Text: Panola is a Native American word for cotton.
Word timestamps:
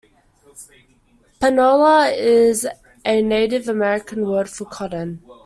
Panola 1.39 2.09
is 2.11 2.67
a 3.05 3.21
Native 3.21 3.67
American 3.69 4.25
word 4.27 4.49
for 4.49 4.65
cotton. 4.65 5.21